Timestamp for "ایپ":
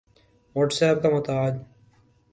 0.83-0.97